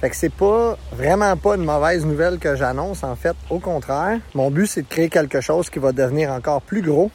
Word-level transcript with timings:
Fait 0.00 0.10
que 0.10 0.16
c'est 0.16 0.32
pas 0.32 0.78
vraiment 0.92 1.36
pas 1.36 1.56
une 1.56 1.64
mauvaise 1.64 2.06
nouvelle 2.06 2.38
que 2.38 2.54
j'annonce 2.54 3.02
en 3.02 3.16
fait, 3.16 3.34
au 3.50 3.58
contraire. 3.58 4.20
Mon 4.34 4.50
but 4.50 4.66
c'est 4.66 4.82
de 4.82 4.88
créer 4.88 5.08
quelque 5.08 5.40
chose 5.40 5.70
qui 5.70 5.80
va 5.80 5.92
devenir 5.92 6.30
encore 6.30 6.62
plus 6.62 6.82
gros. 6.82 7.10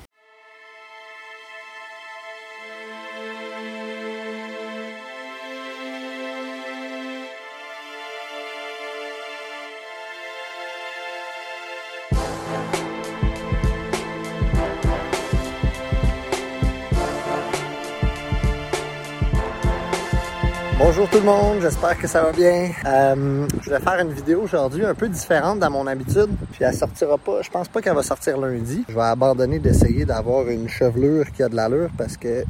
Bonjour 20.79 21.07
tout 21.07 21.19
le 21.19 21.23
monde, 21.23 21.59
j'espère 21.61 21.97
que 21.97 22.07
ça 22.07 22.23
va 22.23 22.31
bien. 22.31 22.71
Euh, 22.85 23.47
je 23.61 23.69
vais 23.69 23.79
faire 23.79 23.99
une 23.99 24.11
vidéo 24.11 24.41
aujourd'hui 24.41 24.83
un 24.83 24.95
peu 24.95 25.07
différente 25.07 25.59
dans 25.59 25.69
mon 25.69 25.85
habitude. 25.85 26.29
Puis 26.51 26.63
elle 26.63 26.73
sortira 26.73 27.17
pas, 27.17 27.41
je 27.43 27.49
pense 27.49 27.67
pas 27.67 27.81
qu'elle 27.81 27.93
va 27.93 28.01
sortir 28.01 28.37
lundi. 28.39 28.83
Je 28.89 28.95
vais 28.95 29.01
abandonner 29.01 29.59
d'essayer 29.59 30.03
d'avoir 30.03 30.47
une 30.49 30.67
chevelure 30.67 31.31
qui 31.31 31.43
a 31.43 31.49
de 31.49 31.55
l'allure 31.55 31.89
parce 31.97 32.17
que 32.17 32.43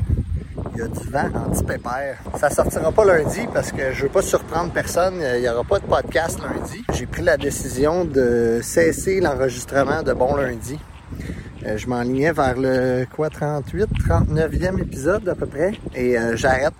il 0.74 0.80
y 0.80 0.82
a 0.82 0.88
du 0.88 1.10
vent 1.10 1.30
anti-pépère. 1.36 2.18
Ça 2.40 2.50
sortira 2.50 2.92
pas 2.92 3.06
lundi 3.06 3.42
parce 3.54 3.72
que 3.72 3.92
je 3.92 4.04
veux 4.04 4.10
pas 4.10 4.22
surprendre 4.22 4.72
personne. 4.72 5.16
Il 5.36 5.44
y 5.44 5.50
aura 5.50 5.64
pas 5.64 5.80
de 5.80 5.86
podcast 5.86 6.40
lundi. 6.42 6.84
J'ai 6.94 7.06
pris 7.06 7.22
la 7.24 7.38
décision 7.38 8.06
de 8.06 8.62
cesser 8.64 9.20
l'enregistrement 9.20 10.02
de 10.02 10.14
Bon 10.14 10.36
Lundi. 10.36 10.80
Euh, 11.66 11.78
je 11.78 11.88
m'enlignais 11.88 12.32
vers 12.32 12.58
le 12.58 13.06
quoi 13.14 13.30
38, 13.30 13.88
39e 14.10 14.82
épisode 14.82 15.30
à 15.30 15.36
peu 15.36 15.46
près 15.46 15.74
et 15.96 16.18
euh, 16.18 16.36
j'arrête 16.36 16.74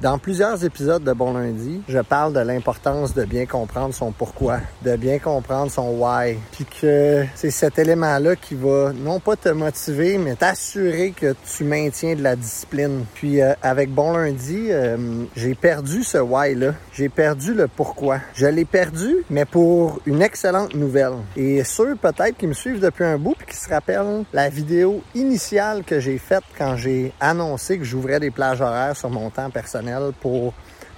dans 0.00 0.18
plusieurs 0.18 0.64
épisodes 0.64 1.04
de 1.04 1.12
Bon 1.12 1.34
Lundi, 1.34 1.82
je 1.86 1.98
parle 1.98 2.32
de 2.32 2.40
l'importance 2.40 3.12
de 3.14 3.24
bien 3.24 3.44
comprendre 3.44 3.94
son 3.94 4.12
pourquoi, 4.12 4.60
de 4.82 4.96
bien 4.96 5.18
comprendre 5.18 5.70
son 5.70 5.90
why, 5.90 6.38
puis 6.52 6.64
que 6.64 7.26
c'est 7.34 7.50
cet 7.50 7.78
élément-là 7.78 8.34
qui 8.36 8.54
va 8.54 8.92
non 8.94 9.20
pas 9.20 9.36
te 9.36 9.50
motiver, 9.50 10.16
mais 10.16 10.36
t'assurer 10.36 11.10
que 11.10 11.34
tu 11.54 11.64
maintiens 11.64 12.14
de 12.14 12.22
la 12.22 12.34
discipline. 12.34 13.04
Puis 13.14 13.42
euh, 13.42 13.52
avec 13.62 13.90
Bon 13.90 14.16
Lundi, 14.16 14.68
euh, 14.70 15.24
j'ai 15.36 15.54
perdu 15.54 16.02
ce 16.02 16.18
why-là, 16.18 16.74
j'ai 16.92 17.10
perdu 17.10 17.52
le 17.52 17.68
pourquoi. 17.68 18.20
Je 18.34 18.46
l'ai 18.46 18.64
perdu, 18.64 19.16
mais 19.28 19.44
pour 19.44 20.00
une 20.06 20.22
excellente 20.22 20.74
nouvelle. 20.74 21.14
Et 21.36 21.62
ceux 21.62 21.94
peut-être 21.96 22.38
qui 22.38 22.46
me 22.46 22.54
suivent 22.54 22.80
depuis 22.80 23.04
un 23.04 23.18
bout, 23.18 23.34
puis 23.36 23.48
qui 23.48 23.56
se 23.56 23.68
rappellent 23.68 24.24
la 24.32 24.48
vidéo 24.48 25.02
initiale 25.14 25.84
que 25.84 26.00
j'ai 26.00 26.16
faite 26.16 26.44
quand 26.56 26.76
j'ai 26.76 27.12
annoncé 27.20 27.76
que 27.78 27.84
j'ouvrais 27.84 28.18
des 28.18 28.30
plages 28.30 28.62
horaires 28.62 28.96
sur 28.96 29.10
mon 29.10 29.28
temps 29.28 29.50
personnel 29.50 29.89
pour 30.20 30.54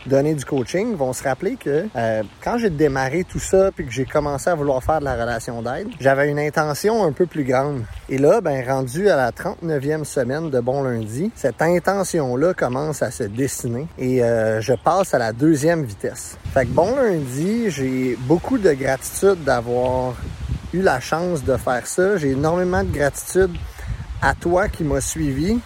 donner 0.06 0.34
du 0.34 0.44
coaching 0.44 0.94
vont 0.96 1.12
se 1.12 1.22
rappeler 1.22 1.56
que 1.56 1.86
euh, 1.94 2.22
quand 2.42 2.58
j'ai 2.58 2.70
démarré 2.70 3.24
tout 3.24 3.38
ça 3.38 3.70
puis 3.74 3.86
que 3.86 3.92
j'ai 3.92 4.04
commencé 4.04 4.50
à 4.50 4.54
vouloir 4.54 4.82
faire 4.82 5.00
de 5.00 5.04
la 5.04 5.14
relation 5.14 5.62
d'aide, 5.62 5.88
j'avais 6.00 6.28
une 6.28 6.38
intention 6.38 7.04
un 7.04 7.12
peu 7.12 7.26
plus 7.26 7.44
grande. 7.44 7.82
Et 8.08 8.18
là, 8.18 8.40
ben 8.40 8.64
rendu 8.66 9.08
à 9.08 9.16
la 9.16 9.30
39e 9.30 10.04
semaine 10.04 10.50
de 10.50 10.60
Bon 10.60 10.82
Lundi, 10.82 11.30
cette 11.34 11.62
intention-là 11.62 12.54
commence 12.54 13.02
à 13.02 13.10
se 13.10 13.24
dessiner 13.24 13.86
et 13.98 14.22
euh, 14.22 14.60
je 14.60 14.74
passe 14.74 15.14
à 15.14 15.18
la 15.18 15.32
deuxième 15.32 15.84
vitesse. 15.84 16.36
Fait 16.52 16.64
que 16.64 16.70
Bon 16.70 16.96
Lundi, 16.96 17.70
j'ai 17.70 18.16
beaucoup 18.20 18.58
de 18.58 18.72
gratitude 18.72 19.44
d'avoir 19.44 20.14
eu 20.72 20.80
la 20.80 21.00
chance 21.00 21.44
de 21.44 21.56
faire 21.56 21.86
ça. 21.86 22.16
J'ai 22.16 22.30
énormément 22.30 22.82
de 22.82 22.90
gratitude 22.90 23.52
à 24.20 24.34
toi 24.34 24.68
qui 24.68 24.84
m'as 24.84 25.00
suivi, 25.00 25.58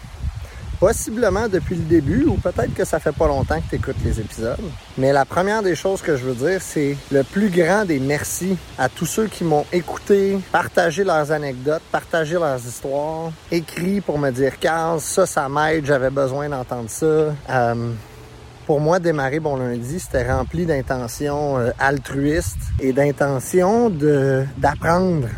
possiblement 0.78 1.48
depuis 1.48 1.76
le 1.76 1.84
début 1.84 2.24
ou 2.24 2.34
peut-être 2.34 2.74
que 2.74 2.84
ça 2.84 2.98
fait 2.98 3.14
pas 3.14 3.26
longtemps 3.26 3.60
que 3.60 3.70
tu 3.70 3.76
écoutes 3.76 3.96
les 4.04 4.20
épisodes. 4.20 4.56
Mais 4.98 5.12
la 5.12 5.24
première 5.24 5.62
des 5.62 5.74
choses 5.74 6.02
que 6.02 6.16
je 6.16 6.24
veux 6.24 6.34
dire, 6.48 6.60
c'est 6.60 6.96
le 7.10 7.22
plus 7.22 7.48
grand 7.48 7.84
des 7.84 7.98
merci 7.98 8.56
à 8.78 8.88
tous 8.88 9.06
ceux 9.06 9.26
qui 9.26 9.44
m'ont 9.44 9.64
écouté, 9.72 10.38
partagé 10.52 11.04
leurs 11.04 11.32
anecdotes, 11.32 11.82
partagé 11.90 12.34
leurs 12.34 12.58
histoires, 12.58 13.32
écrit 13.50 14.00
pour 14.00 14.18
me 14.18 14.30
dire 14.30 14.58
Carl, 14.58 15.00
ça, 15.00 15.26
ça 15.26 15.48
m'aide, 15.48 15.86
j'avais 15.86 16.10
besoin 16.10 16.48
d'entendre 16.48 16.90
ça. 16.90 17.06
Euh, 17.06 17.92
pour 18.66 18.80
moi, 18.80 18.98
démarrer 18.98 19.38
Bon 19.38 19.56
Lundi, 19.56 20.00
c'était 20.00 20.28
rempli 20.30 20.66
d'intentions 20.66 21.58
euh, 21.58 21.70
altruistes 21.78 22.56
et 22.80 22.92
d'intentions 22.92 23.90
d'apprendre 24.58 25.28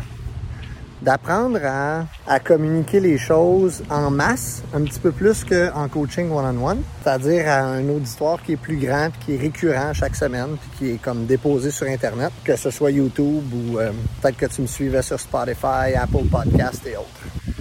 d'apprendre 1.01 1.59
à, 1.63 2.05
à, 2.27 2.39
communiquer 2.39 2.99
les 2.99 3.17
choses 3.17 3.83
en 3.89 4.11
masse, 4.11 4.63
un 4.73 4.81
petit 4.81 4.99
peu 4.99 5.11
plus 5.11 5.43
qu'en 5.43 5.87
coaching 5.87 6.31
one-on-one, 6.31 6.81
c'est-à-dire 7.03 7.47
à 7.47 7.59
un 7.59 7.87
auditoire 7.89 8.41
qui 8.43 8.53
est 8.53 8.57
plus 8.57 8.77
grand, 8.77 9.09
qui 9.25 9.35
est 9.35 9.37
récurrent 9.37 9.93
chaque 9.93 10.15
semaine, 10.15 10.57
puis 10.59 10.69
qui 10.77 10.91
est 10.95 11.01
comme 11.01 11.25
déposé 11.25 11.71
sur 11.71 11.87
Internet, 11.87 12.31
que 12.43 12.55
ce 12.55 12.69
soit 12.69 12.91
YouTube 12.91 13.43
ou 13.53 13.79
euh, 13.79 13.91
peut-être 14.21 14.37
que 14.37 14.45
tu 14.45 14.61
me 14.61 14.67
suivais 14.67 15.01
sur 15.01 15.19
Spotify, 15.19 15.95
Apple 15.95 16.27
Podcast 16.29 16.85
et 16.85 16.95
autres. 16.97 17.07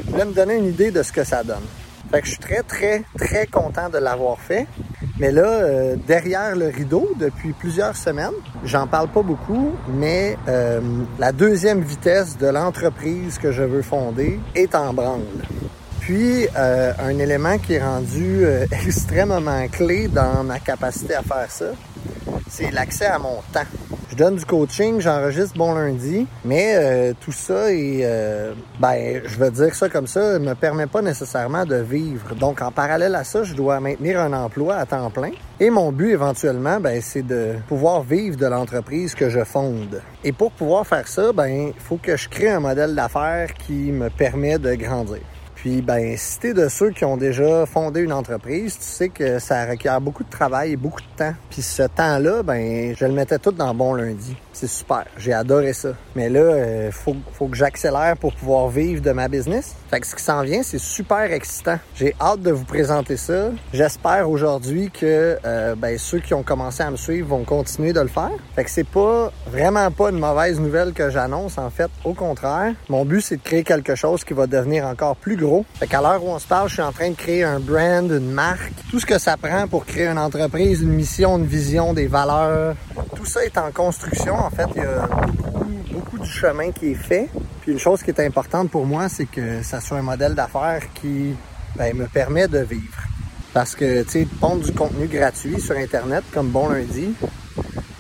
Je 0.04 0.10
voulais 0.10 0.25
me 0.25 0.32
donner 0.32 0.56
une 0.56 0.66
idée 0.66 0.91
de 0.91 1.03
ce 1.03 1.12
que 1.12 1.25
ça 1.25 1.43
donne. 1.44 1.65
Fait 2.10 2.21
que 2.21 2.27
je 2.27 2.32
suis 2.32 2.41
très, 2.41 2.62
très, 2.62 3.04
très 3.19 3.47
content 3.47 3.91
de 3.91 3.98
l'avoir 3.98 4.38
fait. 4.38 4.66
Mais 5.18 5.32
là, 5.32 5.46
euh, 5.46 5.96
derrière 6.06 6.54
le 6.54 6.68
rideau, 6.68 7.10
depuis 7.18 7.52
plusieurs 7.52 7.96
semaines, 7.96 8.34
j'en 8.64 8.86
parle 8.86 9.08
pas 9.08 9.22
beaucoup, 9.22 9.72
mais 9.88 10.36
euh, 10.46 10.80
la 11.18 11.32
deuxième 11.32 11.80
vitesse 11.80 12.38
de 12.38 12.46
l'entreprise 12.46 13.38
que 13.38 13.50
je 13.50 13.64
veux 13.64 13.82
fonder 13.82 14.38
est 14.54 14.76
en 14.76 14.94
branle. 14.94 15.22
Puis, 15.98 16.46
euh, 16.56 16.92
un 17.00 17.18
élément 17.18 17.58
qui 17.58 17.74
est 17.74 17.82
rendu 17.82 18.44
extrêmement 18.86 19.66
clé 19.66 20.06
dans 20.06 20.44
ma 20.44 20.60
capacité 20.60 21.16
à 21.16 21.22
faire 21.22 21.50
ça, 21.50 21.72
c'est 22.48 22.70
l'accès 22.70 23.06
à 23.06 23.18
mon 23.18 23.42
temps. 23.52 23.97
Je 24.10 24.16
donne 24.16 24.36
du 24.36 24.44
coaching, 24.46 25.00
j'enregistre 25.00 25.58
bon 25.58 25.74
lundi, 25.74 26.26
mais 26.42 26.72
euh, 26.76 27.12
tout 27.20 27.30
ça 27.30 27.70
et 27.70 28.00
euh, 28.04 28.54
ben 28.80 29.20
je 29.22 29.36
veux 29.36 29.50
dire 29.50 29.74
ça 29.74 29.91
comme 29.91 30.06
ça, 30.06 30.38
ne 30.38 30.48
me 30.48 30.54
permet 30.54 30.86
pas 30.86 31.02
nécessairement 31.02 31.66
de 31.66 31.76
vivre. 31.76 32.34
Donc 32.34 32.62
en 32.62 32.70
parallèle 32.70 33.14
à 33.14 33.24
ça, 33.24 33.42
je 33.42 33.52
dois 33.52 33.80
maintenir 33.80 34.18
un 34.18 34.32
emploi 34.32 34.76
à 34.76 34.86
temps 34.86 35.10
plein. 35.10 35.32
Et 35.60 35.68
mon 35.68 35.92
but 35.92 36.12
éventuellement, 36.12 36.80
ben 36.80 37.02
c'est 37.02 37.26
de 37.26 37.56
pouvoir 37.68 38.02
vivre 38.02 38.38
de 38.38 38.47
l'entreprise 38.47 39.14
que 39.14 39.28
je 39.28 39.44
fonde. 39.44 40.00
Et 40.24 40.32
pour 40.32 40.52
pouvoir 40.52 40.86
faire 40.86 41.06
ça, 41.06 41.32
ben 41.34 41.72
il 41.76 41.80
faut 41.82 41.98
que 42.02 42.16
je 42.16 42.30
crée 42.30 42.48
un 42.48 42.60
modèle 42.60 42.94
d'affaires 42.94 43.52
qui 43.52 43.92
me 43.92 44.08
permet 44.08 44.58
de 44.58 44.74
grandir. 44.74 45.20
Puis, 45.60 45.82
ben, 45.82 46.16
si 46.16 46.38
t'es 46.38 46.54
de 46.54 46.69
ceux 46.69 46.91
qui 46.91 47.04
ont 47.04 47.16
déjà 47.16 47.66
fondé 47.66 48.00
une 48.00 48.12
entreprise, 48.12 48.78
tu 48.78 48.84
sais 48.84 49.08
que 49.08 49.41
ça 49.41 49.66
requiert 49.66 50.00
beaucoup 50.00 50.22
de 50.22 50.30
travail 50.30 50.72
et 50.72 50.76
beaucoup 50.76 51.00
de 51.00 51.16
temps. 51.16 51.34
Puis 51.50 51.62
ce 51.62 51.82
temps-là, 51.82 52.44
ben, 52.44 52.94
je 52.96 53.04
le 53.04 53.12
mettais 53.12 53.41
tout 53.41 53.50
dans 53.50 53.74
bon 53.74 53.94
lundi. 53.94 54.36
C'est 54.60 54.66
super. 54.66 55.04
J'ai 55.16 55.32
adoré 55.32 55.72
ça. 55.72 55.91
Mais 56.16 56.28
là, 56.28 56.41
euh, 56.41 56.91
faut, 56.91 57.14
faut 57.32 57.46
que 57.46 57.56
j'accélère 57.56 58.16
pour 58.16 58.34
pouvoir 58.34 58.66
vivre 58.66 59.00
de 59.00 59.12
ma 59.12 59.28
business. 59.28 59.76
Fait 59.88 60.00
que 60.00 60.06
ce 60.08 60.16
qui 60.16 60.22
s'en 60.24 60.42
vient, 60.42 60.64
c'est 60.64 60.80
super 60.80 61.32
excitant. 61.32 61.78
J'ai 61.94 62.12
hâte 62.20 62.42
de 62.42 62.50
vous 62.50 62.64
présenter 62.64 63.16
ça. 63.16 63.50
J'espère 63.72 64.28
aujourd'hui 64.28 64.91
que 64.91 65.38
euh, 65.44 65.76
ben, 65.76 65.97
ceux 65.97 66.18
qui 66.18 66.34
ont 66.34 66.42
commencé 66.42 66.82
à 66.82 66.91
me 66.91 66.97
suivre 66.97 67.28
vont 67.28 67.44
continuer 67.44 67.92
de 67.92 68.00
le 68.00 68.08
faire. 68.08 68.32
Fait 68.56 68.64
que 68.64 68.70
c'est 68.70 68.82
pas 68.82 69.32
vraiment 69.47 69.92
pas 69.92 70.10
une 70.10 70.18
mauvaise 70.18 70.58
nouvelle 70.58 70.92
que 70.92 71.08
j'annonce 71.08 71.56
en 71.56 71.70
fait. 71.70 71.88
Au 72.04 72.12
contraire, 72.12 72.72
mon 72.88 73.04
but 73.04 73.20
c'est 73.20 73.36
de 73.36 73.42
créer 73.42 73.62
quelque 73.62 73.94
chose 73.94 74.24
qui 74.24 74.34
va 74.34 74.48
devenir 74.48 74.86
encore 74.86 75.14
plus 75.14 75.36
gros. 75.36 75.64
Fait 75.78 75.86
qu'à 75.86 76.00
l'heure 76.00 76.24
où 76.24 76.30
on 76.30 76.38
se 76.41 76.48
parle, 76.48 76.68
je 76.68 76.74
suis 76.74 76.82
en 76.82 76.92
train 76.92 77.10
de 77.10 77.16
créer 77.16 77.44
un 77.44 77.60
brand, 77.60 78.10
une 78.10 78.32
marque, 78.32 78.72
tout 78.91 78.98
ce 78.98 79.06
que 79.06 79.18
ça 79.18 79.36
prend 79.36 79.68
pour 79.68 79.86
créer 79.86 80.08
une 80.08 80.18
entreprise, 80.18 80.82
une 80.82 80.94
mission, 80.94 81.38
une 81.38 81.47
vision, 81.47 81.94
des 81.94 82.08
valeurs. 82.08 82.74
Tout 83.14 83.24
ça 83.24 83.44
est 83.44 83.56
en 83.56 83.70
construction 83.70 84.47
en 84.48 84.56
fait, 84.56 84.69
il 84.76 84.82
y 84.82 84.86
a 84.86 85.09
beaucoup, 85.92 86.19
du 86.19 86.28
chemin 86.28 86.72
qui 86.72 86.92
est 86.92 86.94
fait. 86.94 87.28
Puis 87.60 87.72
une 87.72 87.78
chose 87.78 88.03
qui 88.03 88.10
est 88.10 88.20
importante 88.20 88.70
pour 88.70 88.86
moi, 88.86 89.09
c'est 89.09 89.26
que 89.26 89.62
ça 89.62 89.81
soit 89.81 89.98
un 89.98 90.03
modèle 90.03 90.34
d'affaires 90.34 90.82
qui 90.94 91.34
ben, 91.76 91.94
me 91.94 92.06
permet 92.06 92.48
de 92.48 92.60
vivre. 92.60 93.03
Parce 93.53 93.75
que, 93.75 94.03
tu 94.04 94.10
sais, 94.10 94.28
pondre 94.41 94.64
du 94.64 94.72
contenu 94.72 95.06
gratuit 95.06 95.60
sur 95.60 95.76
Internet, 95.76 96.25
comme 96.32 96.48
Bon 96.48 96.69
Lundi, 96.70 97.14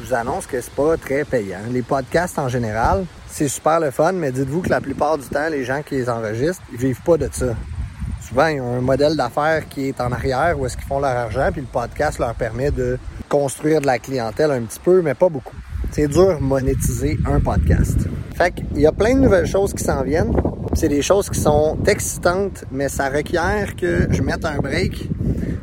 je 0.00 0.06
vous 0.06 0.14
annonce 0.14 0.46
que 0.46 0.60
c'est 0.60 0.72
pas 0.72 0.96
très 0.96 1.24
payant. 1.24 1.58
Les 1.70 1.82
podcasts 1.82 2.38
en 2.38 2.48
général, 2.48 3.04
c'est 3.28 3.48
super 3.48 3.78
le 3.80 3.90
fun, 3.90 4.12
mais 4.12 4.32
dites-vous 4.32 4.62
que 4.62 4.70
la 4.70 4.80
plupart 4.80 5.18
du 5.18 5.26
temps, 5.26 5.48
les 5.50 5.64
gens 5.64 5.82
qui 5.82 5.96
les 5.96 6.08
enregistrent, 6.08 6.62
ils 6.72 6.78
vivent 6.78 7.02
pas 7.02 7.18
de 7.18 7.28
ça. 7.30 7.54
Souvent, 8.26 8.46
ils 8.46 8.60
ont 8.60 8.76
un 8.76 8.80
modèle 8.80 9.16
d'affaires 9.16 9.68
qui 9.68 9.88
est 9.88 10.00
en 10.00 10.12
arrière 10.12 10.58
où 10.58 10.64
est-ce 10.64 10.76
qu'ils 10.76 10.86
font 10.86 11.00
leur 11.00 11.16
argent, 11.16 11.50
puis 11.52 11.60
le 11.60 11.66
podcast 11.66 12.18
leur 12.18 12.34
permet 12.34 12.70
de 12.70 12.98
construire 13.28 13.80
de 13.82 13.86
la 13.86 13.98
clientèle 13.98 14.50
un 14.50 14.62
petit 14.62 14.80
peu, 14.80 15.02
mais 15.02 15.14
pas 15.14 15.28
beaucoup 15.28 15.56
c'est 15.92 16.08
dur 16.08 16.40
monétiser 16.40 17.18
un 17.26 17.40
podcast. 17.40 17.98
Fait 18.34 18.52
qu'il 18.52 18.80
y 18.80 18.86
a 18.86 18.92
plein 18.92 19.14
de 19.14 19.20
nouvelles 19.20 19.46
choses 19.46 19.72
qui 19.72 19.82
s'en 19.82 20.02
viennent. 20.02 20.32
C'est 20.74 20.88
des 20.88 21.02
choses 21.02 21.28
qui 21.28 21.40
sont 21.40 21.78
excitantes, 21.86 22.64
mais 22.70 22.88
ça 22.88 23.08
requiert 23.08 23.74
que 23.76 24.06
je 24.10 24.22
mette 24.22 24.44
un 24.44 24.58
break 24.58 25.08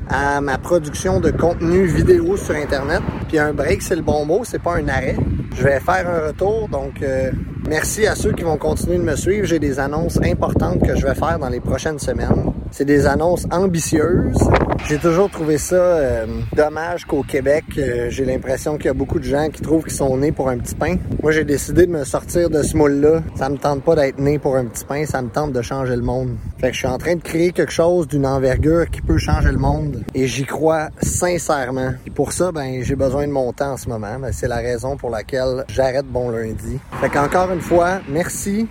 à 0.10 0.42
ma 0.42 0.58
production 0.58 1.20
de 1.20 1.32
contenu 1.32 1.86
vidéo 1.86 2.38
sur 2.38 2.56
Internet 2.56 3.02
Puis 3.28 3.40
un 3.40 3.54
break, 3.54 3.82
c'est 3.82 3.96
le 3.96 4.02
bon 4.02 4.26
mot, 4.26 4.42
c'est 4.44 4.62
pas 4.62 4.76
un 4.76 4.88
arrêt. 4.88 5.16
Je 5.56 5.64
vais 5.64 5.80
faire 5.80 6.08
un 6.10 6.28
retour, 6.28 6.68
donc 6.70 7.02
euh, 7.02 7.32
merci 7.68 8.06
à 8.06 8.16
ceux 8.16 8.34
qui 8.34 8.44
vont 8.44 8.58
continuer 8.58 8.98
de 8.98 9.04
me 9.04 9.16
suivre. 9.16 9.48
J'ai 9.48 9.60
des 9.60 9.80
annonces 9.80 10.20
importantes 10.22 10.86
que 10.86 10.96
je 10.96 11.06
vais 11.08 11.16
faire 11.16 11.40
dans 11.40 11.50
les 11.50 11.62
prochaines 11.62 12.00
semaines. 12.00 12.52
C'est 12.72 12.86
des 12.86 13.08
annonces 13.08 13.48
ambitieuses. 13.52 14.50
J'ai 14.88 15.00
toujours 15.00 15.32
trouvé 15.32 15.58
ça 15.58 15.76
euh, 15.76 16.28
dommage 16.56 17.06
qu'au 17.06 17.24
Québec, 17.24 17.64
euh, 17.78 18.08
j'ai 18.10 18.24
l'impression 18.24 18.78
qu'il 18.78 18.86
y 18.86 18.90
a 18.90 18.94
beaucoup 18.94 19.18
de 19.18 19.24
gens 19.24 19.50
qui 19.50 19.62
trouvent 19.62 19.84
qu'ils 19.84 19.94
sont 19.94 20.16
nés 20.16 20.32
pour 20.32 20.48
un 20.48 20.60
petit 20.60 20.76
pain. 20.76 20.98
Moi, 21.24 21.32
j'ai 21.32 21.44
décidé 21.44 21.88
de 21.88 21.92
me 21.92 22.04
sortir 22.04 22.52
de 22.52 22.62
ce 22.62 22.78
moule-là. 22.78 23.24
Ça 23.36 23.50
me 23.50 23.58
tente 23.58 23.82
pas 23.84 23.96
d'être 23.96 24.20
né 24.20 24.38
pour 24.38 24.56
un 24.56 24.66
petit 24.66 24.86
pain, 24.86 25.06
ça 25.06 25.24
me 25.24 25.30
tente 25.30 25.54
de 25.54 25.62
changer 25.64 25.96
le 25.96 26.04
monde. 26.04 26.38
Fait 26.60 26.68
que 26.68 26.74
je 26.74 26.80
suis 26.80 26.88
en 26.88 27.00
train 27.00 27.16
de 27.16 27.22
créer 27.22 27.52
quelque 27.52 27.72
chose 27.72 28.08
d'une 28.08 28.28
envergure 28.28 28.90
qui 28.92 29.02
peut 29.02 29.18
changer 29.18 29.52
le 29.52 29.58
monde 29.58 30.04
et 30.14 30.28
j'y 30.28 30.46
crois 30.46 30.90
sincèrement. 31.02 31.94
Et 32.06 32.12
pour 32.12 32.32
ça, 32.32 32.52
ben 32.52 32.84
j'ai 32.84 32.96
besoin 32.96 33.26
de 33.26 33.32
mon 33.32 33.54
temps 33.54 33.74
en 33.74 33.78
ce 33.78 33.90
moment. 33.90 34.20
Ben, 34.20 34.32
c'est 34.32 34.48
la 34.48 34.58
raison 34.58 34.98
pour 34.98 35.10
laquelle 35.10 35.66
j'arrête 35.68 36.06
bon 36.06 36.30
lundi. 36.30 36.78
Fait 37.02 37.10
qu'encore 37.10 37.52
une 37.52 37.62
fois, 37.62 38.02
merci 38.08 38.68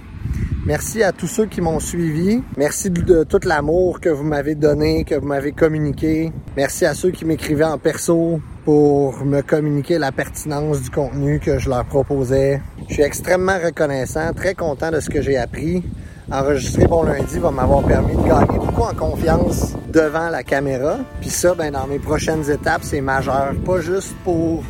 Merci 0.66 1.02
à 1.02 1.12
tous 1.12 1.26
ceux 1.26 1.44
qui 1.44 1.60
m'ont 1.60 1.78
suivi. 1.78 2.42
Merci 2.56 2.88
de, 2.88 3.22
tout 3.22 3.40
l'amour 3.44 4.00
que 4.00 4.08
vous 4.08 4.24
m'avez 4.24 4.54
donné, 4.54 5.04
que 5.04 5.14
vous 5.14 5.26
m'avez 5.26 5.52
communiqué. 5.52 6.32
Merci 6.56 6.86
à 6.86 6.94
ceux 6.94 7.10
qui 7.10 7.26
m'écrivaient 7.26 7.64
en 7.64 7.76
perso 7.76 8.40
pour 8.64 9.26
me 9.26 9.42
communiquer 9.42 9.98
la 9.98 10.10
pertinence 10.10 10.80
du 10.80 10.88
contenu 10.88 11.38
que 11.38 11.58
je 11.58 11.68
leur 11.68 11.84
proposais. 11.84 12.62
Je 12.88 12.94
suis 12.94 13.02
extrêmement 13.02 13.58
reconnaissant, 13.62 14.32
très 14.32 14.54
content 14.54 14.90
de 14.90 15.00
ce 15.00 15.10
que 15.10 15.20
j'ai 15.20 15.36
appris. 15.36 15.82
Enregistrer 16.32 16.86
Bon 16.86 17.02
Lundi 17.02 17.38
va 17.38 17.50
m'avoir 17.50 17.82
permis 17.82 18.16
de 18.16 18.26
gagner 18.26 18.58
beaucoup 18.58 18.84
en 18.84 18.94
confiance 18.94 19.74
devant 19.92 20.30
la 20.30 20.42
caméra. 20.42 20.96
Puis 21.20 21.28
ça, 21.28 21.54
ben, 21.54 21.72
dans 21.72 21.86
mes 21.86 21.98
prochaines 21.98 22.50
étapes, 22.50 22.84
c'est 22.84 23.02
majeur. 23.02 23.52
Pas 23.66 23.80
juste 23.82 24.14
pour 24.24 24.64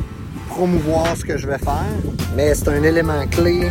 promouvoir 0.49 1.15
ce 1.15 1.23
que 1.23 1.37
je 1.37 1.47
vais 1.47 1.57
faire, 1.57 1.85
mais 2.35 2.53
c'est 2.53 2.67
un 2.67 2.83
élément 2.83 3.25
clé 3.31 3.69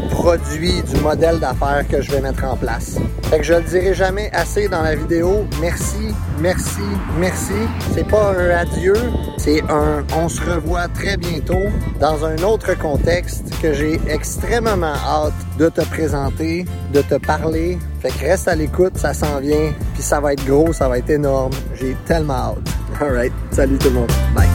du 0.00 0.08
produit, 0.08 0.82
du 0.82 1.00
modèle 1.00 1.38
d'affaires 1.38 1.86
que 1.88 2.00
je 2.00 2.10
vais 2.10 2.20
mettre 2.20 2.44
en 2.44 2.56
place. 2.56 2.98
Fait 3.24 3.38
que 3.38 3.44
je 3.44 3.54
le 3.54 3.62
dirai 3.62 3.94
jamais 3.94 4.30
assez 4.32 4.68
dans 4.68 4.82
la 4.82 4.94
vidéo. 4.94 5.46
Merci, 5.60 6.14
merci, 6.40 6.80
merci. 7.18 7.52
C'est 7.94 8.06
pas 8.06 8.32
un 8.32 8.50
adieu, 8.50 8.94
c'est 9.36 9.62
un 9.68 10.04
on 10.16 10.28
se 10.28 10.40
revoit 10.40 10.88
très 10.88 11.16
bientôt 11.16 11.66
dans 12.00 12.24
un 12.24 12.36
autre 12.42 12.76
contexte 12.78 13.44
que 13.60 13.72
j'ai 13.72 14.00
extrêmement 14.08 14.94
hâte 14.94 15.34
de 15.58 15.68
te 15.68 15.82
présenter, 15.82 16.64
de 16.92 17.02
te 17.02 17.14
parler. 17.16 17.78
Fait 18.00 18.10
que 18.10 18.20
reste 18.20 18.48
à 18.48 18.54
l'écoute, 18.54 18.96
ça 18.96 19.12
s'en 19.12 19.40
vient, 19.40 19.72
puis 19.94 20.02
ça 20.02 20.20
va 20.20 20.32
être 20.32 20.44
gros, 20.46 20.72
ça 20.72 20.88
va 20.88 20.98
être 20.98 21.10
énorme. 21.10 21.52
J'ai 21.74 21.96
tellement 22.06 22.34
hâte. 22.34 22.68
Alright, 23.00 23.32
salut 23.50 23.78
tout 23.78 23.88
le 23.88 23.94
monde. 23.94 24.12
Bye. 24.34 24.47